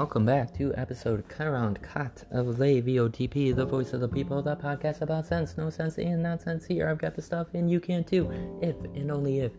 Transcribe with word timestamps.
welcome 0.00 0.24
back 0.24 0.50
to 0.56 0.74
episode 0.76 1.28
Karound 1.28 1.76
Kat 1.82 2.24
of 2.30 2.58
Lay 2.58 2.80
VOTP, 2.80 3.54
the 3.54 3.66
voice 3.66 3.92
of 3.92 4.00
the 4.00 4.08
people, 4.08 4.40
the 4.40 4.56
podcast 4.56 5.02
about 5.02 5.26
sense, 5.26 5.58
no 5.58 5.68
sense, 5.68 5.98
and 5.98 6.22
nonsense. 6.22 6.64
Here 6.64 6.88
I've 6.88 6.96
got 6.96 7.14
the 7.14 7.20
stuff, 7.20 7.48
and 7.52 7.70
you 7.70 7.80
can 7.80 8.02
too, 8.02 8.30
if 8.62 8.74
and 8.94 9.10
only 9.10 9.40
if 9.40 9.52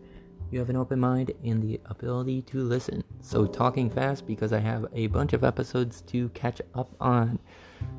you 0.49 0.57
have 0.57 0.71
an 0.71 0.77
open 0.77 0.99
mind 0.99 1.31
and 1.43 1.61
the 1.61 1.79
ability 1.85 2.41
to 2.41 2.63
listen. 2.63 3.03
So, 3.21 3.45
talking 3.45 3.87
fast 3.87 4.25
because 4.25 4.51
I 4.51 4.57
have 4.57 4.87
a 4.93 5.05
bunch 5.05 5.33
of 5.33 5.43
episodes 5.43 6.01
to 6.07 6.29
catch 6.29 6.59
up 6.73 6.95
on. 6.99 7.37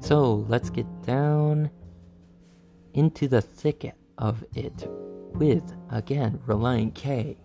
So, 0.01 0.45
let's 0.49 0.69
get 0.69 0.87
down 1.03 1.71
into 2.95 3.29
the 3.29 3.41
thicket 3.41 3.95
of 4.19 4.43
it 4.57 4.89
with, 5.35 5.77
again, 5.91 6.41
Relient 6.45 6.95
K 6.95 7.37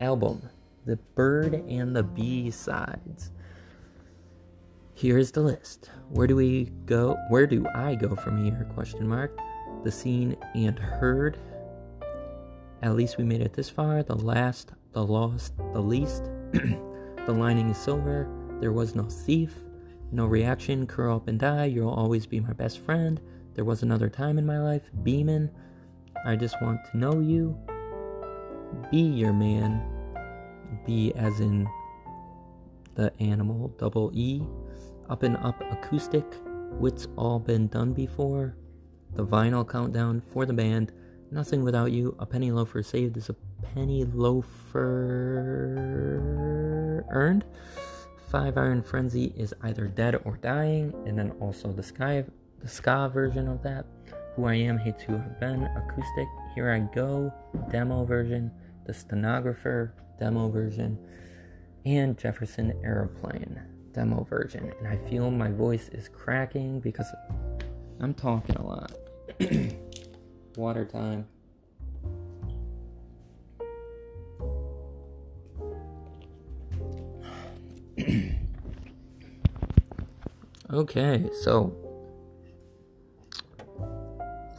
album, 0.00 0.48
The 0.86 0.96
Bird 1.14 1.56
and 1.68 1.94
the 1.94 2.04
Bee 2.04 2.50
Sides. 2.50 3.32
Here's 5.00 5.30
the 5.32 5.40
list. 5.40 5.88
Where 6.10 6.26
do 6.26 6.36
we 6.36 6.64
go? 6.84 7.16
Where 7.30 7.46
do 7.46 7.64
I 7.74 7.94
go 7.94 8.14
from 8.14 8.44
here? 8.44 8.68
Question 8.74 9.08
mark. 9.08 9.34
The 9.82 9.90
seen 9.90 10.36
and 10.54 10.78
heard. 10.78 11.38
At 12.82 12.94
least 12.96 13.16
we 13.16 13.24
made 13.24 13.40
it 13.40 13.54
this 13.54 13.70
far. 13.70 14.02
The 14.02 14.14
last, 14.14 14.72
the 14.92 15.02
lost, 15.02 15.56
the 15.72 15.80
least. 15.80 16.24
the 16.52 17.32
lining 17.32 17.70
is 17.70 17.78
silver. 17.78 18.28
There 18.60 18.72
was 18.72 18.94
no 18.94 19.04
thief. 19.04 19.54
No 20.12 20.26
reaction. 20.26 20.86
Curl 20.86 21.16
up 21.16 21.28
and 21.28 21.40
die. 21.40 21.64
You'll 21.64 21.88
always 21.88 22.26
be 22.26 22.38
my 22.38 22.52
best 22.52 22.80
friend. 22.80 23.18
There 23.54 23.64
was 23.64 23.82
another 23.82 24.10
time 24.10 24.36
in 24.36 24.44
my 24.44 24.60
life. 24.60 24.90
Beeman. 25.02 25.50
I 26.26 26.36
just 26.36 26.60
want 26.60 26.78
to 26.90 26.98
know 26.98 27.20
you. 27.20 27.58
Be 28.90 29.00
your 29.00 29.32
man. 29.32 29.80
Be 30.84 31.14
as 31.14 31.40
in 31.40 31.66
the 32.96 33.10
animal. 33.18 33.68
Double 33.78 34.10
E. 34.12 34.42
Up 35.10 35.24
and 35.24 35.36
Up 35.38 35.60
Acoustic, 35.72 36.24
What's 36.78 37.08
All 37.16 37.40
Been 37.40 37.66
Done 37.66 37.92
Before, 37.92 38.54
the 39.16 39.26
vinyl 39.26 39.68
countdown 39.68 40.22
for 40.32 40.46
the 40.46 40.52
band, 40.52 40.92
Nothing 41.32 41.64
Without 41.64 41.90
You, 41.90 42.14
A 42.20 42.26
Penny 42.26 42.52
Loafer 42.52 42.84
Saved 42.84 43.16
is 43.16 43.28
a 43.28 43.34
Penny 43.74 44.04
Loafer 44.04 44.94
Earned, 47.10 47.44
Five 48.30 48.56
Iron 48.56 48.82
Frenzy 48.82 49.34
is 49.36 49.52
either 49.64 49.88
Dead 49.88 50.14
or 50.24 50.36
Dying, 50.36 50.94
and 51.04 51.18
then 51.18 51.32
also 51.40 51.72
the 51.72 51.82
Sky, 51.82 52.24
the 52.60 52.68
ska 52.68 53.10
version 53.12 53.48
of 53.48 53.64
that, 53.64 53.86
Who 54.36 54.44
I 54.44 54.54
Am, 54.54 54.78
Hate 54.78 55.00
to 55.00 55.18
Have 55.18 55.40
Been, 55.40 55.64
Acoustic, 55.64 56.28
Here 56.54 56.70
I 56.70 56.78
Go, 56.94 57.32
demo 57.68 58.04
version, 58.04 58.52
The 58.86 58.94
Stenographer, 58.94 59.92
demo 60.20 60.48
version, 60.48 60.96
and 61.84 62.16
Jefferson 62.16 62.78
Aeroplane 62.84 63.60
demo 63.92 64.24
version, 64.24 64.72
and 64.78 64.88
I 64.88 64.96
feel 65.08 65.30
my 65.30 65.50
voice 65.50 65.88
is 65.88 66.08
cracking 66.08 66.80
because 66.80 67.06
I'm 68.00 68.14
talking 68.14 68.56
a 68.56 68.66
lot. 68.66 68.92
Water 70.56 70.84
time. 70.84 71.26
okay, 80.72 81.28
so 81.42 81.74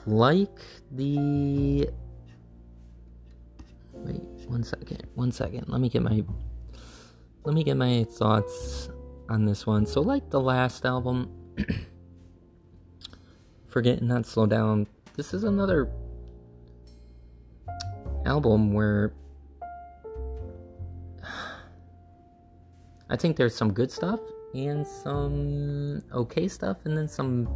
like 0.07 0.59
the 0.91 1.87
wait 3.93 4.21
one 4.47 4.63
second 4.63 5.03
one 5.13 5.31
second 5.31 5.63
let 5.67 5.79
me 5.79 5.87
get 5.89 6.01
my 6.01 6.23
let 7.43 7.53
me 7.53 7.63
get 7.63 7.77
my 7.77 8.03
thoughts 8.03 8.89
on 9.29 9.45
this 9.45 9.65
one. 9.65 9.85
So, 9.85 10.01
like 10.01 10.29
the 10.29 10.39
last 10.39 10.85
album, 10.85 11.29
Forget 13.67 14.01
Not 14.01 14.25
Slow 14.25 14.45
Down, 14.45 14.87
this 15.15 15.33
is 15.33 15.43
another 15.43 15.89
album 18.25 18.73
where 18.73 19.13
I 23.09 23.15
think 23.17 23.35
there's 23.35 23.55
some 23.55 23.73
good 23.73 23.91
stuff 23.91 24.19
and 24.53 24.85
some 24.85 26.01
okay 26.13 26.47
stuff, 26.47 26.85
and 26.85 26.97
then 26.97 27.07
some 27.07 27.47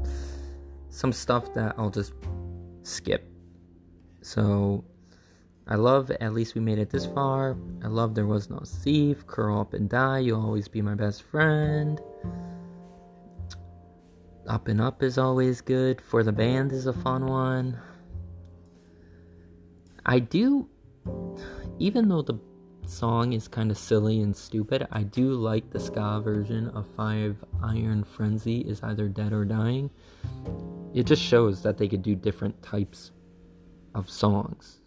some 0.89 1.11
stuff 1.11 1.53
that 1.53 1.75
I'll 1.77 1.89
just 1.89 2.13
skip. 2.83 3.29
So 4.21 4.83
I 5.67 5.75
love 5.75 6.11
at 6.11 6.33
least 6.33 6.53
we 6.53 6.61
made 6.61 6.77
it 6.77 6.91
this 6.91 7.07
far. 7.07 7.57
I 7.83 7.87
love 7.87 8.13
there 8.13 8.27
was 8.27 8.49
no 8.51 8.59
thief. 8.59 9.25
Curl 9.25 9.61
up 9.61 9.73
and 9.73 9.89
die. 9.89 10.19
You'll 10.19 10.41
always 10.41 10.67
be 10.67 10.81
my 10.81 10.93
best 10.93 11.23
friend. 11.23 11.99
Up 14.47 14.67
and 14.67 14.79
Up 14.79 15.01
is 15.01 15.17
always 15.17 15.61
good. 15.61 15.99
For 16.01 16.21
the 16.21 16.31
Band 16.31 16.71
is 16.71 16.85
a 16.85 16.93
fun 16.93 17.25
one. 17.25 17.79
I 20.05 20.19
do, 20.19 20.69
even 21.79 22.09
though 22.09 22.21
the 22.21 22.39
song 22.85 23.33
is 23.33 23.47
kind 23.47 23.71
of 23.71 23.77
silly 23.79 24.21
and 24.21 24.37
stupid, 24.37 24.87
I 24.91 25.01
do 25.01 25.31
like 25.31 25.71
the 25.71 25.79
ska 25.79 26.21
version 26.23 26.69
of 26.69 26.85
Five 26.95 27.43
Iron 27.63 28.03
Frenzy 28.03 28.59
is 28.59 28.83
either 28.83 29.07
dead 29.07 29.33
or 29.33 29.45
dying. 29.45 29.89
It 30.93 31.07
just 31.07 31.23
shows 31.23 31.63
that 31.63 31.79
they 31.79 31.87
could 31.87 32.03
do 32.03 32.13
different 32.13 32.61
types 32.61 33.11
of 33.95 34.11
songs 34.11 34.81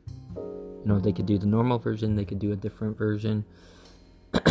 you 0.80 0.86
know, 0.86 0.98
they 0.98 1.12
could 1.12 1.26
do 1.26 1.38
the 1.38 1.46
normal 1.46 1.78
version, 1.78 2.16
they 2.16 2.24
could 2.24 2.38
do 2.38 2.52
a 2.52 2.56
different 2.56 2.96
version. 2.96 3.44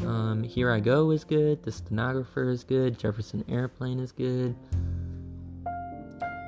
um, 0.00 0.42
Here 0.42 0.70
I 0.70 0.80
Go 0.80 1.10
is 1.10 1.24
good, 1.24 1.62
The 1.62 1.72
Stenographer 1.72 2.48
is 2.50 2.64
good, 2.64 2.98
Jefferson 2.98 3.44
Airplane 3.48 4.00
is 4.00 4.12
good. 4.12 4.56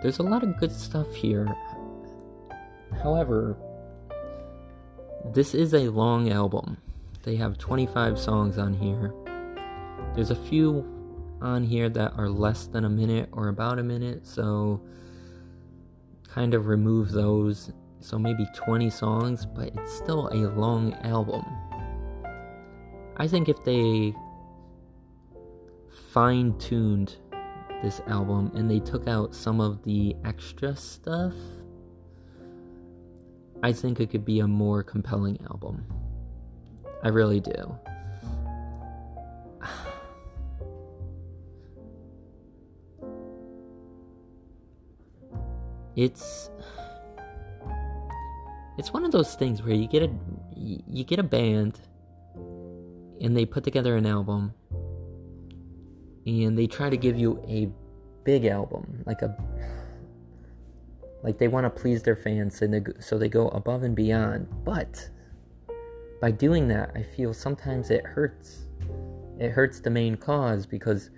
There's 0.03 0.19
a 0.19 0.23
lot 0.23 0.43
of 0.43 0.59
good 0.59 0.73
stuff 0.73 1.15
here. 1.15 1.55
However, 3.03 3.57
this 5.33 5.55
is 5.55 5.75
a 5.75 5.89
long 5.91 6.33
album. 6.33 6.79
They 7.23 7.37
have 7.37 7.59
25 7.59 8.19
songs 8.19 8.57
on 8.57 8.73
here. 8.73 9.13
There's 10.15 10.31
a 10.31 10.37
few 10.37 10.87
on 11.43 11.65
here 11.65 11.89
that 11.91 12.15
are 12.17 12.29
less 12.29 12.67
than 12.67 12.85
a 12.85 12.89
minute 12.89 13.29
or 13.33 13.49
about 13.49 13.79
a 13.79 13.83
minute, 13.83 14.27
so 14.27 14.81
kind 16.29 16.55
of 16.55 16.67
remove 16.67 17.11
those 17.11 17.73
so 18.01 18.19
maybe 18.19 18.47
20 18.55 18.91
songs, 18.91 19.47
but 19.47 19.69
it's 19.77 19.93
still 19.93 20.29
a 20.29 20.49
long 20.59 20.95
album. 21.05 21.45
I 23.17 23.29
think 23.29 23.49
if 23.49 23.63
they 23.65 24.15
fine 26.11 26.59
tuned 26.59 27.17
this 27.83 28.01
album 28.07 28.51
and 28.55 28.71
they 28.71 28.81
took 28.81 29.07
out 29.07 29.35
some 29.35 29.61
of 29.61 29.83
the 29.83 30.17
extra 30.25 30.75
stuff, 30.75 31.35
I 33.63 33.73
think 33.73 34.01
it 34.01 34.11
could 34.11 34.25
be 34.25 34.41
a 34.41 34.49
more 34.49 34.83
compelling 34.83 35.39
album. 35.51 35.85
I 37.03 37.09
really 37.09 37.41
do. 37.41 37.79
It's 45.97 46.51
it's 48.81 48.95
one 48.95 49.05
of 49.05 49.13
those 49.13 49.35
things 49.35 49.63
where 49.63 49.75
you 49.75 49.87
get 49.87 50.03
a 50.03 50.11
you 50.57 51.05
get 51.05 51.19
a 51.19 51.23
band 51.23 51.79
and 53.21 53.37
they 53.37 53.45
put 53.45 53.63
together 53.63 53.95
an 53.95 54.07
album 54.07 54.55
and 56.25 56.59
they 56.59 56.67
try 56.67 56.89
to 56.89 56.97
give 56.97 57.19
you 57.19 57.45
a 57.47 57.69
big 58.25 58.47
album 58.47 59.03
like 59.05 59.21
a 59.21 59.37
like 61.23 61.37
they 61.37 61.47
want 61.47 61.65
to 61.67 61.71
please 61.71 62.03
their 62.03 62.17
fans 62.17 62.63
and 62.63 62.73
they, 62.73 62.83
so 63.01 63.19
they 63.19 63.29
go 63.29 63.49
above 63.49 63.83
and 63.83 63.95
beyond. 63.95 64.49
But 64.65 65.11
by 66.23 66.31
doing 66.31 66.67
that 66.69 66.91
i 66.95 67.03
feel 67.03 67.35
sometimes 67.35 67.91
it 67.91 68.05
hurts 68.05 68.67
it 69.39 69.51
hurts 69.51 69.81
the 69.81 69.91
main 69.91 70.17
cause 70.17 70.65
because 70.65 71.11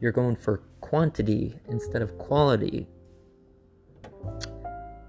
you're 0.00 0.12
going 0.12 0.36
for 0.36 0.58
quantity 0.82 1.58
instead 1.68 2.02
of 2.02 2.16
quality 2.18 2.86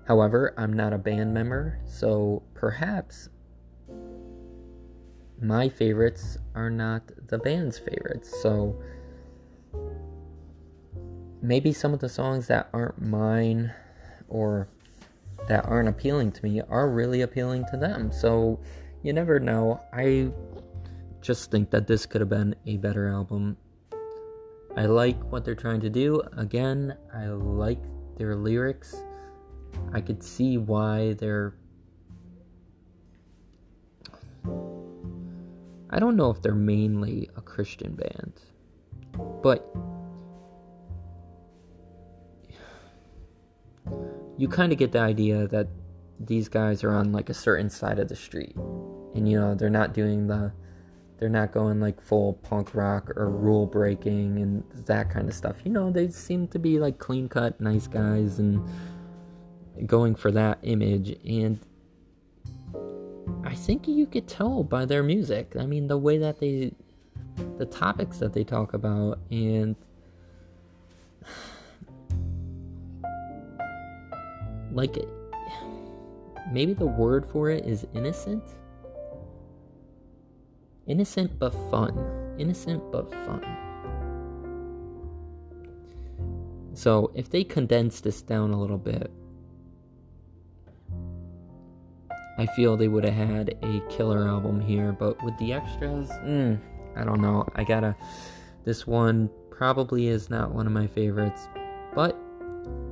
However, 0.07 0.53
I'm 0.57 0.71
not 0.71 0.93
a 0.93 0.97
band 0.97 1.33
member, 1.33 1.79
so 1.85 2.43
perhaps 2.53 3.27
my 5.41 5.67
favorites 5.69 6.37
are 6.55 6.69
not 6.69 7.11
the 7.27 7.37
band's 7.37 7.77
favorites. 7.77 8.33
So 8.41 8.81
maybe 11.41 11.73
some 11.73 11.93
of 11.93 11.99
the 11.99 12.09
songs 12.09 12.47
that 12.47 12.69
aren't 12.73 13.01
mine 13.01 13.73
or 14.29 14.69
that 15.47 15.65
aren't 15.65 15.89
appealing 15.89 16.31
to 16.31 16.43
me 16.43 16.61
are 16.69 16.89
really 16.89 17.21
appealing 17.21 17.65
to 17.71 17.77
them. 17.77 18.11
So 18.11 18.59
you 19.03 19.13
never 19.13 19.39
know. 19.39 19.81
I 19.93 20.31
just 21.21 21.51
think 21.51 21.69
that 21.71 21.85
this 21.85 22.05
could 22.05 22.21
have 22.21 22.29
been 22.29 22.55
a 22.65 22.77
better 22.77 23.09
album. 23.09 23.57
I 24.75 24.85
like 24.85 25.21
what 25.31 25.43
they're 25.43 25.55
trying 25.55 25.81
to 25.81 25.89
do. 25.89 26.21
Again, 26.37 26.95
I 27.13 27.25
like 27.27 27.83
their 28.17 28.35
lyrics. 28.35 28.95
I 29.93 30.01
could 30.01 30.23
see 30.23 30.57
why 30.57 31.13
they're. 31.13 31.55
I 35.89 35.99
don't 35.99 36.15
know 36.15 36.29
if 36.29 36.41
they're 36.41 36.53
mainly 36.53 37.29
a 37.35 37.41
Christian 37.41 37.95
band. 37.95 38.33
but 39.41 39.73
you 44.37 44.47
kind 44.47 44.71
of 44.71 44.77
get 44.77 44.91
the 44.91 44.99
idea 44.99 45.47
that 45.47 45.67
these 46.19 46.47
guys 46.47 46.83
are 46.83 46.93
on 46.93 47.11
like 47.11 47.29
a 47.29 47.33
certain 47.33 47.69
side 47.69 47.99
of 47.99 48.07
the 48.07 48.15
street 48.15 48.55
and 49.15 49.29
you 49.29 49.39
know 49.39 49.55
they're 49.55 49.69
not 49.69 49.93
doing 49.93 50.27
the 50.27 50.51
they're 51.17 51.29
not 51.29 51.51
going 51.51 51.79
like 51.79 51.99
full 51.99 52.33
punk 52.33 52.75
rock 52.75 53.09
or 53.15 53.29
rule 53.29 53.65
breaking 53.65 54.37
and 54.37 54.63
that 54.85 55.09
kind 55.09 55.27
of 55.27 55.33
stuff 55.33 55.57
you 55.63 55.71
know 55.71 55.91
they 55.91 56.09
seem 56.09 56.47
to 56.47 56.59
be 56.59 56.79
like 56.79 56.97
clean 56.99 57.27
cut 57.27 57.59
nice 57.59 57.87
guys 57.87 58.39
and 58.39 58.63
going 59.85 60.15
for 60.15 60.31
that 60.31 60.57
image 60.63 61.15
and 61.25 61.59
i 63.43 63.53
think 63.53 63.87
you 63.87 64.05
could 64.05 64.27
tell 64.27 64.63
by 64.63 64.85
their 64.85 65.03
music. 65.03 65.55
I 65.59 65.65
mean 65.65 65.87
the 65.87 65.97
way 65.97 66.17
that 66.17 66.39
they 66.39 66.71
the 67.57 67.65
topics 67.65 68.17
that 68.19 68.33
they 68.33 68.43
talk 68.43 68.73
about 68.73 69.19
and 69.31 69.75
like 74.71 74.97
maybe 76.51 76.73
the 76.73 76.85
word 76.85 77.25
for 77.25 77.49
it 77.49 77.65
is 77.65 77.87
innocent? 77.93 78.43
Innocent 80.85 81.37
but 81.39 81.53
fun. 81.69 81.97
Innocent 82.37 82.91
but 82.91 83.09
fun. 83.11 83.43
So 86.73 87.11
if 87.15 87.29
they 87.29 87.43
condense 87.43 88.01
this 88.01 88.21
down 88.21 88.51
a 88.51 88.59
little 88.59 88.77
bit 88.77 89.11
i 92.37 92.45
feel 92.45 92.77
they 92.77 92.87
would 92.87 93.03
have 93.03 93.13
had 93.13 93.57
a 93.63 93.81
killer 93.89 94.27
album 94.27 94.59
here 94.59 94.91
but 94.91 95.21
with 95.23 95.37
the 95.37 95.53
extras 95.53 96.09
mm, 96.23 96.59
i 96.95 97.03
don't 97.03 97.21
know 97.21 97.47
i 97.55 97.63
gotta 97.63 97.95
this 98.63 98.85
one 98.85 99.29
probably 99.49 100.07
is 100.07 100.29
not 100.29 100.51
one 100.51 100.67
of 100.67 100.73
my 100.73 100.87
favorites 100.87 101.47
but 101.93 102.17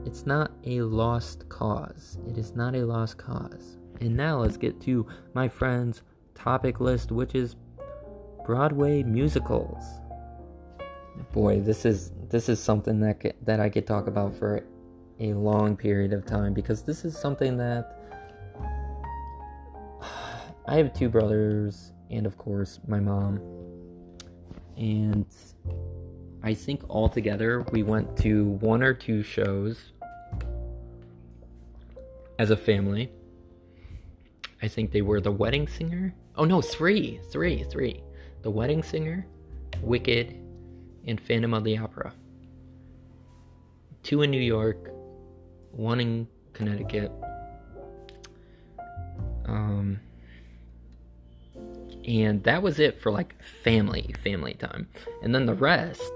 it's 0.06 0.26
not 0.26 0.52
a 0.66 0.82
lost 0.82 1.50
cause. 1.50 2.20
It 2.28 2.38
is 2.38 2.56
not 2.56 2.76
a 2.76 2.86
lost 2.86 3.18
cause. 3.18 3.80
And 4.02 4.16
now 4.16 4.40
let's 4.40 4.56
get 4.56 4.80
to 4.82 5.06
my 5.34 5.48
friend's 5.48 6.04
topic 6.36 6.80
list, 6.80 7.12
which 7.12 7.34
is 7.34 7.56
Broadway 8.46 9.02
musicals. 9.02 9.84
Boy, 11.32 11.60
this 11.60 11.86
is 11.86 12.12
this 12.30 12.50
is 12.50 12.60
something 12.62 13.00
that 13.00 13.36
that 13.44 13.60
I 13.60 13.70
could 13.70 13.88
talk 13.88 14.08
about 14.08 14.36
for 14.36 14.64
a 15.20 15.34
long 15.34 15.76
period 15.76 16.14
of 16.14 16.26
time 16.26 16.54
because 16.54 16.84
this 16.84 17.04
is 17.04 17.18
something 17.18 17.58
that 17.58 18.05
I 20.68 20.78
have 20.78 20.94
two 20.94 21.10
brothers 21.10 21.92
and 22.10 22.26
of 22.26 22.38
course 22.38 22.80
my 22.88 23.00
mom. 23.00 23.40
And 24.78 25.26
I 26.44 26.54
think 26.54 26.84
altogether 26.90 27.66
we 27.72 27.84
went 27.84 28.18
to 28.18 28.46
one 28.46 28.84
or 28.84 28.94
two 28.94 29.24
shows 29.24 29.94
as 32.40 32.52
a 32.52 32.58
family. 32.58 33.12
I 34.62 34.68
think 34.68 34.92
they 34.92 35.02
were 35.02 35.22
The 35.22 35.32
Wedding 35.32 35.68
Singer. 35.68 36.14
Oh 36.36 36.46
no, 36.46 36.62
three, 36.62 37.20
three, 37.32 37.64
three. 37.64 38.02
The 38.42 38.52
Wedding 38.52 38.84
Singer, 38.84 39.26
Wicked, 39.82 40.36
and 41.08 41.20
Phantom 41.20 41.54
of 41.54 41.64
the 41.64 41.78
Opera. 41.78 42.14
Two 44.04 44.22
in 44.22 44.32
New 44.32 44.42
York, 44.42 44.92
one 45.72 46.00
in 46.00 46.28
Connecticut. 46.54 47.12
And 52.07 52.44
that 52.44 52.62
was 52.62 52.80
it 52.80 53.00
for 53.00 53.12
like 53.12 53.42
family, 53.63 54.13
family 54.24 54.54
time. 54.54 54.88
And 55.22 55.34
then 55.34 55.46
the 55.46 55.56
rest, 55.56 56.12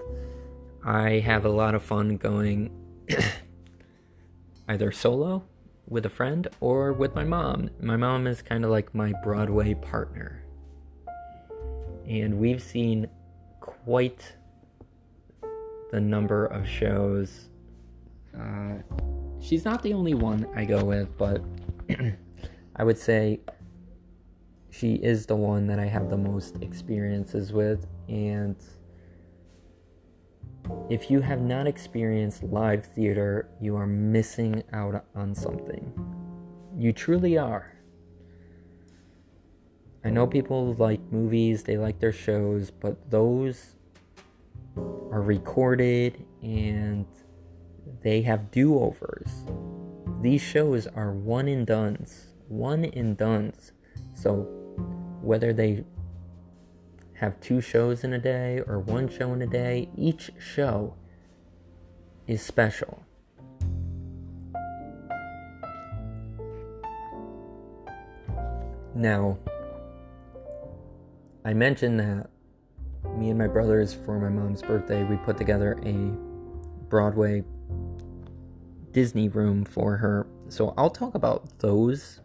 I 0.86 1.20
have 1.20 1.46
a 1.46 1.50
lot 1.50 1.76
of 1.76 1.84
fun 1.84 2.18
going 2.18 2.72
either 4.68 4.92
solo 4.92 5.44
with 5.88 6.06
a 6.06 6.10
friend 6.10 6.48
or 6.60 6.94
with 6.94 7.16
my 7.16 7.24
mom. 7.24 7.72
My 7.82 7.98
mom 7.98 8.28
is 8.28 8.42
kind 8.42 8.64
of 8.64 8.72
like 8.72 8.94
my 8.94 9.14
Broadway 9.24 9.74
partner. 9.74 10.44
And 12.08 12.40
we've 12.40 12.62
seen 12.62 13.08
quite 13.60 14.36
the 15.92 16.00
number 16.00 16.46
of 16.46 16.68
shows. 16.68 17.50
Uh, 18.40 18.76
she's 19.42 19.66
not 19.66 19.82
the 19.82 19.94
only 19.94 20.14
one 20.14 20.48
I 20.56 20.66
go 20.66 20.84
with, 20.84 21.18
but 21.18 21.42
I 22.76 22.84
would 22.84 22.98
say 22.98 23.40
she 24.72 24.96
is 24.96 25.26
the 25.26 25.36
one 25.36 25.68
that 25.68 25.80
I 25.80 25.86
have 25.86 26.10
the 26.10 26.18
most 26.18 26.62
experiences 26.62 27.52
with. 27.52 27.88
And 28.08 28.56
if 30.90 31.10
you 31.10 31.22
have 31.22 31.42
not 31.42 31.68
experienced 31.68 32.44
live 32.44 32.86
theater, 32.86 33.50
you 33.60 33.76
are 33.76 33.88
missing 33.88 34.64
out 34.74 35.06
on 35.16 35.34
something. 35.34 35.94
You 36.78 36.94
truly 36.94 37.38
are. 37.38 37.74
I 40.04 40.10
know 40.10 40.26
people 40.28 40.74
like 40.74 41.02
movies, 41.12 41.64
they 41.64 41.78
like 41.78 42.00
their 42.00 42.14
shows, 42.14 42.72
but 42.72 43.10
those 43.12 43.76
are 44.78 45.22
recorded 45.22 46.26
and 46.42 47.06
they 48.02 48.22
have 48.22 48.50
do 48.52 48.80
overs. 48.80 49.46
These 50.22 50.42
shows 50.42 50.88
are 50.88 51.12
one 51.12 51.48
and 51.48 51.66
dones. 51.68 52.28
One 52.48 52.86
and 52.86 53.18
dones. 53.18 53.74
So 54.14 54.59
whether 55.22 55.54
they 55.54 55.84
have 57.14 57.40
two 57.42 57.60
shows 57.62 58.04
in 58.04 58.14
a 58.14 58.20
day 58.20 58.62
or 58.66 58.80
one 58.80 59.10
show 59.10 59.34
in 59.34 59.42
a 59.42 59.48
day, 59.48 59.90
each 59.98 60.32
show 60.40 60.96
is 62.28 62.42
special. 62.42 63.04
Now, 68.96 69.38
I 71.46 71.54
mentioned 71.54 72.00
that 72.00 72.30
me 73.18 73.30
and 73.30 73.38
my 73.38 73.48
brothers, 73.48 73.94
for 73.94 74.20
my 74.20 74.30
mom's 74.30 74.62
birthday, 74.62 75.04
we 75.04 75.18
put 75.18 75.38
together 75.38 75.80
a 75.84 75.94
Broadway 76.90 77.44
Disney 78.92 79.30
room 79.30 79.66
for 79.66 79.98
her. 79.98 80.28
So 80.50 80.74
I'll 80.78 80.90
talk 80.90 81.16
about 81.16 81.60
those 81.60 82.20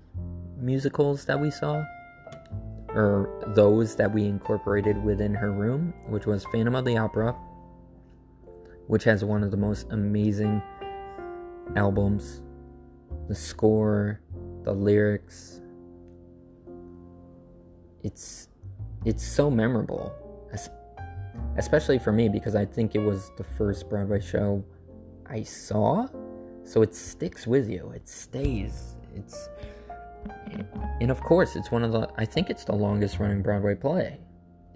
musicals 0.57 1.25
that 1.27 1.39
we 1.39 1.51
saw 1.51 1.85
or 2.95 3.29
those 3.49 3.97
that 3.97 4.13
we 4.13 4.25
incorporated 4.27 5.03
within 5.03 5.35
her 5.35 5.53
room, 5.53 5.93
which 6.09 6.27
was 6.27 6.45
Phantom 6.47 6.75
of 6.75 6.85
the 6.85 6.97
Opera, 6.97 7.33
which 8.87 9.05
has 9.05 9.25
one 9.25 9.43
of 9.43 9.51
the 9.51 9.57
most 9.57 9.91
amazing 9.91 10.63
albums. 11.77 12.43
The 13.29 13.35
score, 13.35 14.21
the 14.63 14.73
lyrics. 14.73 15.61
It's 18.03 18.49
it's 19.05 19.25
so 19.25 19.51
memorable, 19.51 20.15
especially 21.57 21.99
for 21.99 22.13
me 22.13 22.29
because 22.29 22.55
I 22.55 22.65
think 22.65 22.95
it 22.95 23.01
was 23.01 23.31
the 23.37 23.45
first 23.45 23.89
Broadway 23.89 24.21
show 24.21 24.65
I 25.27 25.43
saw, 25.43 26.09
so 26.65 26.83
it 26.83 26.95
sticks 26.95 27.47
with 27.47 27.69
you. 27.69 27.93
It 27.95 28.09
stays. 28.09 28.97
It's 29.15 29.49
and 31.01 31.11
of 31.11 31.21
course, 31.21 31.57
it's 31.57 31.71
one 31.71 31.83
of 31.83 31.93
the, 31.93 32.09
I 32.17 32.25
think 32.25 32.51
it's 32.51 32.65
the 32.65 32.75
longest 32.75 33.19
running 33.19 33.43
Broadway 33.43 33.75
play. 33.75 34.19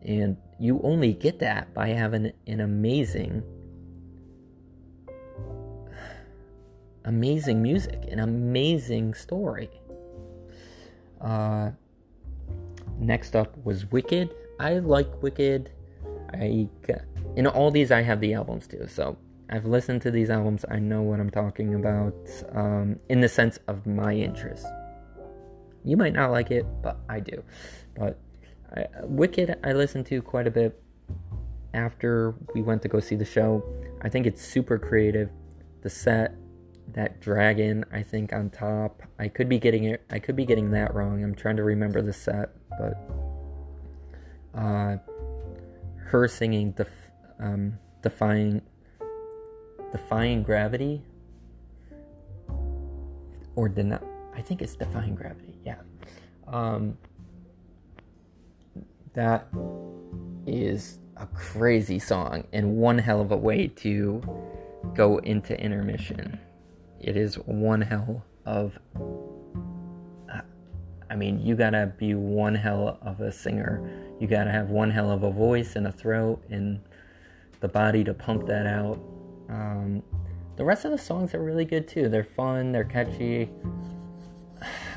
And 0.02 0.36
you 0.58 0.80
only 0.82 1.14
get 1.14 1.38
that 1.40 1.72
by 1.74 1.88
having 1.88 2.32
an 2.46 2.60
amazing, 2.60 3.42
amazing 7.04 7.62
music, 7.62 8.04
an 8.10 8.18
amazing 8.18 9.14
story. 9.14 9.70
Uh, 11.20 11.70
next 12.98 13.34
up 13.34 13.56
was 13.64 13.86
Wicked. 13.90 14.30
I 14.60 14.74
like 14.74 15.22
Wicked. 15.22 15.70
I 16.32 16.68
in 17.36 17.46
all 17.46 17.70
these 17.70 17.90
I 17.90 18.02
have 18.02 18.20
the 18.20 18.34
albums 18.34 18.66
too, 18.66 18.86
so 18.86 19.16
I've 19.50 19.64
listened 19.64 20.02
to 20.02 20.10
these 20.10 20.30
albums. 20.30 20.64
I 20.70 20.78
know 20.78 21.02
what 21.02 21.20
I'm 21.20 21.30
talking 21.30 21.74
about 21.74 22.14
um, 22.52 22.98
in 23.08 23.20
the 23.20 23.28
sense 23.28 23.58
of 23.66 23.86
my 23.86 24.12
interest. 24.12 24.66
You 25.85 25.97
might 25.97 26.12
not 26.12 26.30
like 26.30 26.50
it, 26.50 26.66
but 26.82 26.99
I 27.08 27.20
do. 27.20 27.42
But 27.97 28.18
I, 28.75 28.87
Wicked, 29.02 29.58
I 29.64 29.73
listened 29.73 30.06
to 30.06 30.20
quite 30.23 30.47
a 30.47 30.50
bit 30.50 30.80
after 31.75 32.35
we 32.54 32.62
went 32.62 32.82
to 32.82 32.88
go 32.88 33.00
see 33.00 33.16
the 33.16 33.25
show. 33.25 33.62
I 34.02 34.08
think 34.08 34.26
it's 34.26 34.42
super 34.42 34.78
creative. 34.78 35.30
The 35.82 35.90
set, 35.90 36.35
that 36.92 37.20
dragon, 37.20 37.85
I 37.92 38.02
think 38.02 38.32
on 38.32 38.50
top. 38.50 39.02
I 39.18 39.28
could 39.28 39.49
be 39.49 39.58
getting 39.58 39.85
it. 39.85 40.04
I 40.11 40.18
could 40.18 40.37
be 40.37 40.44
getting 40.44 40.70
that 40.73 40.94
wrong. 40.94 41.23
I'm 41.23 41.35
trying 41.35 41.56
to 41.56 41.62
remember 41.62 42.02
the 42.02 42.12
set, 42.12 42.50
but 42.78 42.99
uh, 44.54 44.97
her 45.99 46.26
singing 46.28 46.75
um, 47.40 47.78
defying 48.02 48.62
defying 49.92 50.42
gravity 50.42 51.02
or 53.54 53.68
deny 53.68 54.00
I 54.38 54.40
think 54.40 54.62
it's 54.62 54.76
defying 54.76 55.16
gravity. 55.16 55.59
Yeah. 55.64 55.80
Um, 56.47 56.97
that 59.14 59.49
is 60.47 61.00
a 61.16 61.26
crazy 61.26 61.99
song 61.99 62.45
and 62.52 62.76
one 62.76 62.99
hell 62.99 63.21
of 63.21 63.33
a 63.33 63.37
way 63.37 63.66
to 63.66 64.23
go 64.95 65.18
into 65.18 65.61
intermission. 65.61 66.38
It 67.00 67.16
is 67.16 67.35
one 67.35 67.80
hell 67.80 68.25
of. 68.47 68.78
I 71.11 71.16
mean, 71.16 71.40
you 71.40 71.57
gotta 71.57 71.92
be 71.99 72.14
one 72.14 72.54
hell 72.54 72.99
of 73.02 73.21
a 73.21 73.33
singer. 73.33 73.90
You 74.21 74.28
gotta 74.28 74.50
have 74.50 74.68
one 74.71 74.90
hell 74.90 75.11
of 75.11 75.23
a 75.23 75.30
voice 75.30 75.75
and 75.75 75.87
a 75.87 75.92
throat 75.92 76.45
and 76.50 76.80
the 77.61 77.68
body 77.68 78.04
to 78.04 78.14
pump 78.14 78.47
that 78.47 78.66
out. 78.66 79.00
Um, 79.49 80.02
the 80.57 80.64
rest 80.64 80.85
of 80.85 80.90
the 80.90 80.99
songs 80.99 81.35
are 81.35 81.42
really 81.42 81.64
good 81.64 81.88
too. 81.88 82.09
They're 82.09 82.25
fun, 82.25 82.73
they're 82.73 82.85
catchy. 82.85 83.49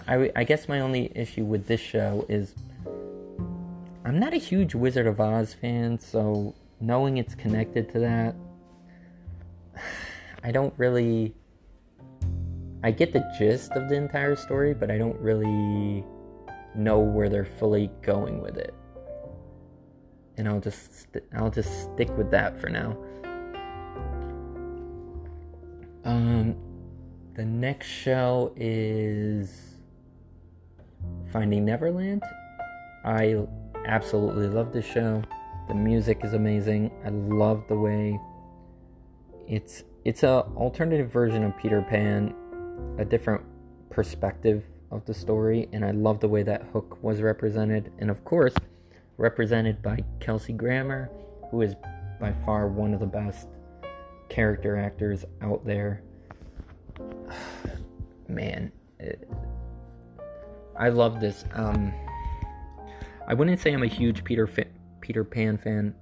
I, 0.07 0.31
I 0.35 0.43
guess 0.43 0.67
my 0.67 0.79
only 0.79 1.11
issue 1.15 1.45
with 1.45 1.67
this 1.67 1.81
show 1.81 2.25
is 2.27 2.55
I'm 4.03 4.19
not 4.19 4.33
a 4.33 4.37
huge 4.37 4.73
Wizard 4.73 5.07
of 5.07 5.19
Oz 5.19 5.53
fan, 5.53 5.99
so 5.99 6.55
knowing 6.79 7.17
it's 7.17 7.35
connected 7.35 7.89
to 7.89 7.99
that, 7.99 8.35
I 10.43 10.51
don't 10.51 10.73
really. 10.77 11.35
I 12.83 12.89
get 12.89 13.13
the 13.13 13.23
gist 13.37 13.73
of 13.73 13.89
the 13.89 13.95
entire 13.95 14.35
story, 14.35 14.73
but 14.73 14.89
I 14.89 14.97
don't 14.97 15.19
really 15.19 16.03
know 16.73 16.99
where 16.99 17.29
they're 17.29 17.45
fully 17.45 17.91
going 18.01 18.41
with 18.41 18.57
it. 18.57 18.73
And 20.37 20.47
I'll 20.47 20.59
just 20.59 21.01
st- 21.01 21.23
I'll 21.35 21.51
just 21.51 21.83
stick 21.83 22.09
with 22.17 22.31
that 22.31 22.59
for 22.59 22.69
now. 22.69 22.97
Um, 26.03 26.55
the 27.35 27.45
next 27.45 27.87
show 27.87 28.51
is 28.55 29.71
Finding 31.31 31.65
Neverland. 31.65 32.23
I 33.05 33.45
absolutely 33.85 34.47
love 34.47 34.73
this 34.73 34.85
show. 34.85 35.23
The 35.67 35.75
music 35.75 36.21
is 36.23 36.33
amazing. 36.33 36.91
I 37.05 37.09
love 37.09 37.63
the 37.67 37.77
way 37.77 38.19
it's 39.47 39.83
it's 40.03 40.23
a 40.23 40.45
alternative 40.55 41.11
version 41.11 41.43
of 41.43 41.57
Peter 41.57 41.81
Pan, 41.81 42.33
a 42.97 43.05
different 43.05 43.43
perspective 43.89 44.63
of 44.89 45.05
the 45.05 45.13
story, 45.13 45.69
and 45.71 45.85
I 45.85 45.91
love 45.91 46.19
the 46.19 46.27
way 46.27 46.43
that 46.43 46.63
Hook 46.73 47.01
was 47.01 47.21
represented, 47.21 47.91
and 47.99 48.09
of 48.09 48.25
course, 48.25 48.53
represented 49.17 49.81
by 49.81 50.03
Kelsey 50.19 50.53
Grammer, 50.53 51.09
who 51.49 51.61
is 51.61 51.75
by 52.19 52.33
far 52.45 52.67
one 52.67 52.93
of 52.93 52.99
the 52.99 53.05
best 53.05 53.47
character 54.29 54.77
actors 54.77 55.25
out 55.41 55.65
there. 55.65 56.01
Man, 58.27 58.71
it, 58.99 59.29
I 60.77 60.89
love 60.89 61.19
this. 61.19 61.45
Um, 61.53 61.93
I 63.27 63.33
wouldn't 63.33 63.59
say 63.59 63.71
I'm 63.71 63.83
a 63.83 63.87
huge 63.87 64.23
Peter 64.23 64.47
Peter 65.01 65.23
Pan 65.23 65.57
fan 65.57 65.95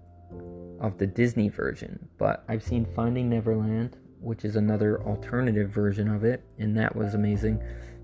of 0.80 0.98
the 0.98 1.08
Disney 1.08 1.50
version, 1.50 2.08
but 2.18 2.44
I've 2.48 2.64
seen 2.64 2.86
Finding 2.86 3.30
Neverland, 3.30 3.98
which 4.20 4.46
is 4.46 4.56
another 4.56 5.02
alternative 5.04 5.70
version 5.70 6.08
of 6.08 6.24
it, 6.24 6.44
and 6.58 6.78
that 6.78 6.96
was 6.96 7.14
amazing. 7.14 7.62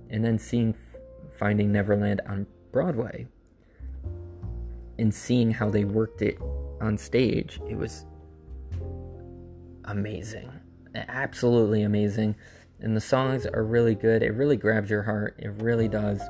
And 0.10 0.24
then 0.24 0.38
seeing 0.38 0.76
Finding 1.38 1.72
Neverland 1.72 2.22
on 2.28 2.46
Broadway 2.72 3.28
and 4.98 5.14
seeing 5.14 5.52
how 5.52 5.70
they 5.70 5.86
worked 5.86 6.22
it 6.22 6.38
on 6.82 6.98
stage, 6.98 7.60
it 7.70 7.78
was 7.78 8.06
amazing. 9.86 10.52
Absolutely 10.94 11.84
amazing. 11.84 12.36
And 12.80 12.96
the 12.96 13.02
songs 13.02 13.46
are 13.46 13.64
really 13.64 13.96
good. 13.96 14.22
It 14.24 14.34
really 14.34 14.58
grabs 14.58 14.90
your 14.90 15.04
heart. 15.04 15.36
It 15.40 15.50
really 15.62 15.88
does. 15.88 16.22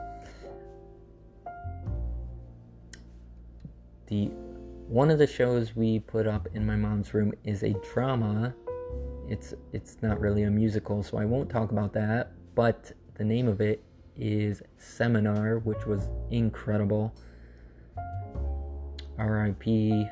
The 4.07 4.29
one 4.87 5.09
of 5.09 5.17
the 5.17 5.27
shows 5.27 5.75
we 5.75 5.99
put 5.99 6.27
up 6.27 6.47
in 6.53 6.65
my 6.65 6.75
mom's 6.75 7.13
room 7.13 7.33
is 7.43 7.63
a 7.63 7.73
drama. 7.93 8.53
It's 9.27 9.53
it's 9.73 9.97
not 10.01 10.19
really 10.19 10.43
a 10.43 10.51
musical, 10.51 11.01
so 11.01 11.17
I 11.17 11.25
won't 11.25 11.49
talk 11.49 11.71
about 11.71 11.93
that, 11.93 12.31
but 12.53 12.91
the 13.15 13.23
name 13.23 13.47
of 13.47 13.61
it 13.61 13.83
is 14.15 14.61
Seminar, 14.77 15.59
which 15.59 15.85
was 15.85 16.09
incredible. 16.29 17.15
RIP 19.17 20.07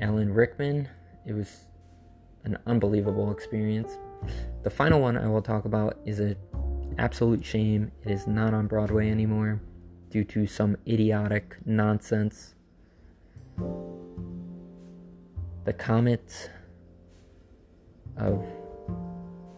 Alan 0.00 0.32
Rickman. 0.32 0.88
It 1.26 1.32
was 1.32 1.64
an 2.44 2.58
unbelievable 2.66 3.30
experience. 3.30 3.96
The 4.62 4.70
final 4.70 5.00
one 5.00 5.16
I 5.16 5.26
will 5.26 5.42
talk 5.42 5.64
about 5.64 5.98
is 6.04 6.20
an 6.20 6.36
absolute 6.98 7.44
shame. 7.44 7.90
It 8.04 8.10
is 8.10 8.26
not 8.26 8.52
on 8.52 8.66
Broadway 8.66 9.10
anymore 9.10 9.60
due 10.10 10.24
to 10.24 10.46
some 10.46 10.76
idiotic 10.86 11.56
nonsense 11.64 12.53
the 15.64 15.72
comet 15.72 16.50
of 18.16 18.44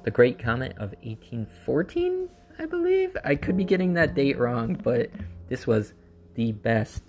the 0.04 0.10
Great 0.10 0.38
Comet 0.38 0.72
of 0.72 0.94
1814, 1.02 2.28
I 2.58 2.66
believe. 2.66 3.16
I 3.24 3.34
could 3.34 3.56
be 3.56 3.64
getting 3.64 3.94
that 3.94 4.14
date 4.14 4.38
wrong, 4.38 4.78
but 4.82 5.10
this 5.48 5.66
was 5.66 5.94
the 6.34 6.52
best 6.52 7.02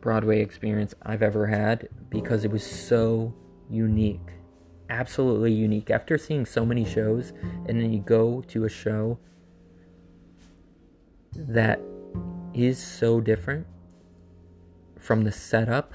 Broadway 0.00 0.40
experience 0.40 0.94
I've 1.02 1.22
ever 1.22 1.46
had 1.46 1.88
because 2.10 2.44
it 2.44 2.50
was 2.50 2.64
so 2.64 3.34
unique. 3.70 4.32
Absolutely 4.90 5.52
unique. 5.52 5.90
After 5.90 6.18
seeing 6.18 6.46
so 6.46 6.64
many 6.64 6.84
shows, 6.84 7.32
and 7.66 7.80
then 7.80 7.92
you 7.92 8.00
go 8.00 8.42
to 8.48 8.64
a 8.64 8.68
show 8.68 9.18
that 11.34 11.80
is 12.58 12.76
so 12.76 13.20
different 13.20 13.64
from 14.98 15.22
the 15.22 15.30
setup 15.30 15.92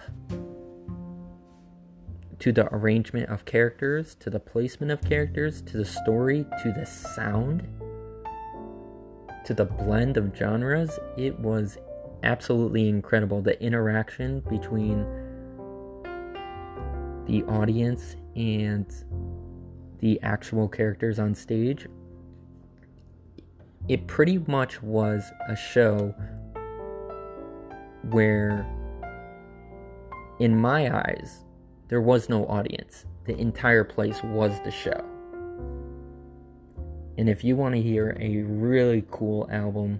to 2.40 2.54
the 2.54 2.74
arrangement 2.74 3.30
of 3.30 3.44
characters, 3.44 4.16
to 4.16 4.30
the 4.30 4.40
placement 4.40 4.90
of 4.90 5.02
characters, 5.04 5.62
to 5.62 5.76
the 5.76 5.84
story, 5.86 6.46
to 6.64 6.72
the 6.72 6.86
sound, 6.86 7.68
to 9.44 9.54
the 9.54 9.66
blend 9.66 10.16
of 10.16 10.34
genres. 10.36 10.98
It 11.18 11.38
was 11.38 11.78
absolutely 12.24 12.88
incredible. 12.88 13.42
The 13.42 13.62
interaction 13.62 14.40
between 14.50 15.06
the 17.26 17.44
audience 17.44 18.16
and 18.38 18.86
the 20.00 20.18
actual 20.24 20.70
characters 20.70 21.20
on 21.20 21.36
stage. 21.36 21.88
It 23.90 24.08
pretty 24.08 24.38
much 24.38 24.82
was 24.82 25.30
a 25.50 25.58
show 25.58 26.16
where, 28.10 28.66
in 30.40 30.58
my 30.58 30.96
eyes, 30.96 31.46
there 31.88 32.02
was 32.02 32.30
no 32.30 32.46
audience. 32.48 33.06
The 33.26 33.38
entire 33.38 33.84
place 33.84 34.22
was 34.24 34.60
the 34.64 34.72
show. 34.72 35.04
And 37.18 37.30
if 37.30 37.44
you 37.44 37.56
want 37.56 37.76
to 37.76 37.82
hear 37.82 38.18
a 38.20 38.42
really 38.44 39.06
cool 39.12 39.48
album, 39.52 40.00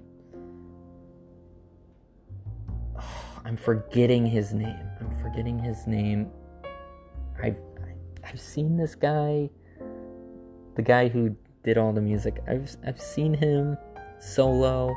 oh, 2.98 3.04
I'm 3.46 3.58
forgetting 3.58 4.26
his 4.26 4.54
name. 4.54 4.90
I'm 5.00 5.12
forgetting 5.22 5.60
his 5.60 5.86
name. 5.86 6.32
I've 7.42 7.60
I've 8.24 8.40
seen 8.40 8.78
this 8.78 8.96
guy, 8.96 9.50
the 10.76 10.82
guy 10.82 11.08
who 11.10 11.36
did 11.64 11.78
all 11.78 11.94
the 11.94 12.02
music. 12.02 12.42
I've 12.48 12.76
I've 12.86 13.00
seen 13.00 13.34
him 13.34 13.78
solo 14.20 14.96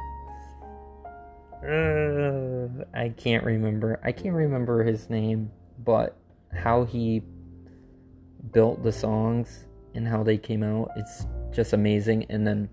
uh, 1.64 2.68
I 2.94 3.10
can't 3.10 3.44
remember. 3.44 4.00
I 4.02 4.12
can't 4.12 4.34
remember 4.34 4.84
his 4.84 5.08
name, 5.10 5.50
but 5.84 6.16
how 6.52 6.84
he 6.84 7.22
built 8.52 8.82
the 8.82 8.92
songs 8.92 9.66
and 9.94 10.06
how 10.06 10.22
they 10.22 10.38
came 10.38 10.62
out, 10.62 10.90
it's 10.96 11.26
just 11.52 11.72
amazing. 11.72 12.26
And 12.28 12.46
then 12.46 12.68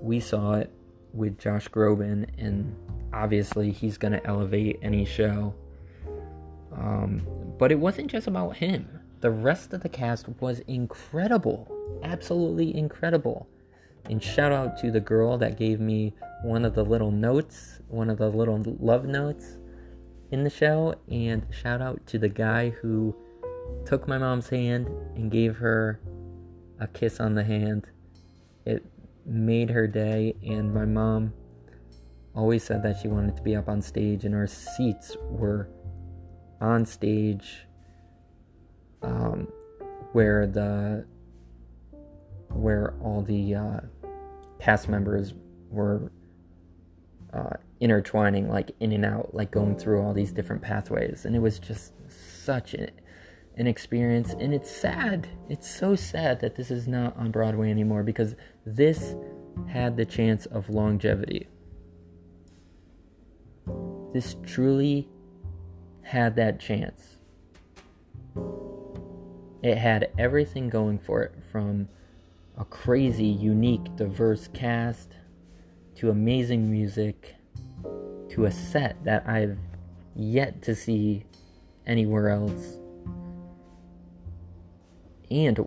we 0.00 0.20
saw 0.20 0.54
it 0.54 0.70
with 1.12 1.38
Josh 1.38 1.68
Groban, 1.68 2.26
and 2.38 2.74
obviously 3.12 3.70
he's 3.70 3.98
going 3.98 4.12
to 4.12 4.26
elevate 4.26 4.78
any 4.82 5.04
show. 5.04 5.54
Um, 6.72 7.26
but 7.58 7.70
it 7.70 7.78
wasn't 7.78 8.10
just 8.10 8.26
about 8.26 8.56
him. 8.56 8.88
The 9.20 9.30
rest 9.30 9.72
of 9.72 9.82
the 9.82 9.88
cast 9.88 10.28
was 10.40 10.60
incredible, 10.60 11.68
absolutely 12.02 12.76
incredible. 12.76 13.48
And 14.06 14.22
shout 14.22 14.52
out 14.52 14.78
to 14.78 14.90
the 14.90 15.00
girl 15.00 15.38
that 15.38 15.56
gave 15.56 15.80
me 15.80 16.14
one 16.42 16.64
of 16.64 16.74
the 16.74 16.84
little 16.84 17.10
notes, 17.10 17.80
one 17.88 18.10
of 18.10 18.18
the 18.18 18.28
little 18.28 18.62
love 18.80 19.04
notes 19.04 19.58
in 20.30 20.44
the 20.44 20.50
show. 20.50 20.94
And 21.08 21.46
shout 21.50 21.80
out 21.80 22.06
to 22.08 22.18
the 22.18 22.28
guy 22.28 22.70
who 22.70 23.14
took 23.86 24.08
my 24.08 24.18
mom's 24.18 24.48
hand 24.48 24.88
and 25.14 25.30
gave 25.30 25.56
her 25.56 26.00
a 26.80 26.88
kiss 26.88 27.20
on 27.20 27.34
the 27.34 27.44
hand. 27.44 27.88
It 28.64 28.84
made 29.24 29.70
her 29.70 29.86
day, 29.86 30.34
and 30.44 30.74
my 30.74 30.84
mom 30.84 31.32
always 32.34 32.64
said 32.64 32.82
that 32.82 32.98
she 33.00 33.08
wanted 33.08 33.36
to 33.36 33.42
be 33.42 33.54
up 33.54 33.68
on 33.68 33.82
stage, 33.82 34.24
and 34.24 34.34
our 34.34 34.46
seats 34.46 35.16
were 35.30 35.68
on 36.60 36.86
stage 36.86 37.66
um, 39.02 39.48
where 40.12 40.46
the 40.46 41.04
where 42.62 42.94
all 43.02 43.22
the 43.22 43.54
uh, 43.54 43.80
cast 44.60 44.88
members 44.88 45.34
were 45.70 46.12
uh, 47.32 47.56
intertwining, 47.80 48.48
like 48.48 48.70
in 48.80 48.92
and 48.92 49.04
out, 49.04 49.34
like 49.34 49.50
going 49.50 49.76
through 49.76 50.02
all 50.02 50.12
these 50.12 50.32
different 50.32 50.62
pathways. 50.62 51.24
And 51.24 51.34
it 51.34 51.40
was 51.40 51.58
just 51.58 51.92
such 52.08 52.74
an, 52.74 52.90
an 53.56 53.66
experience. 53.66 54.34
And 54.38 54.54
it's 54.54 54.70
sad. 54.70 55.28
It's 55.48 55.68
so 55.68 55.96
sad 55.96 56.40
that 56.40 56.54
this 56.54 56.70
is 56.70 56.86
not 56.86 57.16
on 57.16 57.30
Broadway 57.30 57.70
anymore 57.70 58.02
because 58.02 58.36
this 58.64 59.16
had 59.66 59.96
the 59.96 60.04
chance 60.04 60.46
of 60.46 60.70
longevity. 60.70 61.48
This 64.12 64.36
truly 64.44 65.08
had 66.02 66.36
that 66.36 66.60
chance. 66.60 67.18
It 69.62 69.78
had 69.78 70.10
everything 70.18 70.68
going 70.68 70.98
for 70.98 71.22
it 71.22 71.34
from 71.50 71.88
a 72.58 72.64
crazy, 72.64 73.26
unique, 73.26 73.96
diverse 73.96 74.48
cast 74.48 75.16
to 75.96 76.10
amazing 76.10 76.70
music 76.70 77.34
to 78.30 78.44
a 78.44 78.50
set 78.50 79.02
that 79.04 79.26
I've 79.28 79.58
yet 80.14 80.62
to 80.62 80.74
see 80.74 81.24
anywhere 81.86 82.30
else. 82.30 82.78
And 85.30 85.66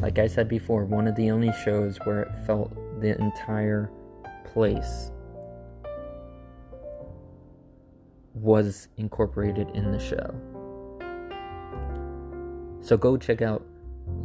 like 0.00 0.18
I 0.18 0.26
said 0.26 0.48
before, 0.48 0.84
one 0.84 1.06
of 1.06 1.14
the 1.14 1.30
only 1.30 1.52
shows 1.64 1.98
where 2.04 2.22
it 2.22 2.34
felt 2.46 2.72
the 3.00 3.18
entire 3.20 3.90
place 4.44 5.10
was 8.34 8.88
incorporated 8.96 9.68
in 9.74 9.92
the 9.92 9.98
show. 9.98 10.34
So 12.80 12.96
go 12.96 13.16
check 13.16 13.42
out 13.42 13.64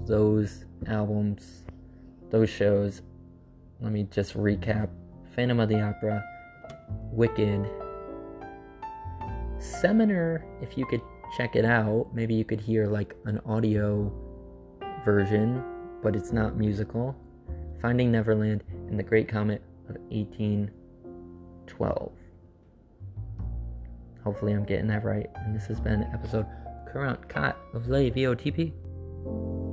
those 0.06 0.66
albums, 0.88 1.66
those 2.30 2.50
shows. 2.50 3.02
Let 3.82 3.92
me 3.92 4.08
just 4.10 4.36
recap 4.36 4.90
Phantom 5.36 5.60
of 5.60 5.70
the 5.70 5.82
Opera, 5.82 6.24
Wicked, 7.12 7.68
Seminar, 9.60 10.46
if 10.62 10.78
you 10.78 10.86
could 10.86 11.02
check 11.38 11.56
it 11.56 11.66
out, 11.66 12.08
maybe 12.14 12.36
you 12.36 12.46
could 12.46 12.62
hear 12.62 12.86
like 12.86 13.16
an 13.26 13.42
audio 13.46 14.14
version, 15.04 15.64
but 16.02 16.16
it's 16.16 16.32
not 16.32 16.56
musical. 16.56 17.16
Finding 17.82 18.12
Neverland 18.12 18.64
and 18.88 19.00
the 19.00 19.04
Great 19.04 19.28
Comet 19.28 19.62
of 19.90 19.98
1812. 20.10 22.12
Hopefully, 24.24 24.54
I'm 24.54 24.64
getting 24.64 24.88
that 24.88 25.04
right. 25.04 25.30
And 25.36 25.56
this 25.56 25.68
has 25.68 25.80
been 25.80 26.02
episode 26.14 26.48
Current 26.88 27.30
Cut 27.30 27.58
of 27.74 27.90
Lay 27.90 28.10
VOTP. 28.10 29.65